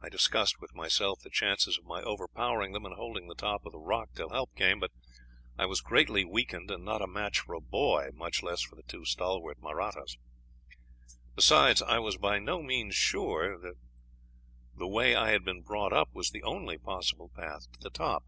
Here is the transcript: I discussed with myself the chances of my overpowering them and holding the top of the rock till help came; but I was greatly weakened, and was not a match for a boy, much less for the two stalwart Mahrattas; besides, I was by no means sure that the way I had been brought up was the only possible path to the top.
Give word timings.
I 0.00 0.08
discussed 0.08 0.60
with 0.60 0.74
myself 0.74 1.20
the 1.20 1.30
chances 1.30 1.78
of 1.78 1.84
my 1.84 2.02
overpowering 2.02 2.72
them 2.72 2.84
and 2.84 2.96
holding 2.96 3.28
the 3.28 3.36
top 3.36 3.64
of 3.64 3.70
the 3.70 3.78
rock 3.78 4.10
till 4.12 4.30
help 4.30 4.52
came; 4.56 4.80
but 4.80 4.90
I 5.56 5.66
was 5.66 5.80
greatly 5.80 6.24
weakened, 6.24 6.68
and 6.68 6.84
was 6.84 6.86
not 6.86 7.00
a 7.00 7.06
match 7.06 7.38
for 7.38 7.54
a 7.54 7.60
boy, 7.60 8.10
much 8.12 8.42
less 8.42 8.62
for 8.62 8.74
the 8.74 8.82
two 8.82 9.04
stalwart 9.04 9.60
Mahrattas; 9.60 10.18
besides, 11.36 11.80
I 11.80 12.00
was 12.00 12.16
by 12.16 12.40
no 12.40 12.60
means 12.60 12.96
sure 12.96 13.56
that 13.56 13.74
the 14.74 14.88
way 14.88 15.14
I 15.14 15.30
had 15.30 15.44
been 15.44 15.62
brought 15.62 15.92
up 15.92 16.12
was 16.12 16.30
the 16.30 16.42
only 16.42 16.76
possible 16.76 17.28
path 17.32 17.70
to 17.70 17.78
the 17.78 17.90
top. 17.90 18.24